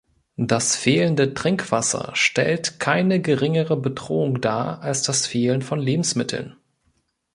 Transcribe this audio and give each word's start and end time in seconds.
Das 0.39 0.75
fehlende 0.75 1.35
Trinkwasser 1.35 2.09
stellt 2.15 2.79
keine 2.79 3.21
geringere 3.21 3.77
Bedrohung 3.79 4.41
dar 4.41 4.81
als 4.81 5.03
das 5.03 5.27
Fehlen 5.27 5.61
von 5.61 5.79
Lebensmitteln. 5.79 6.55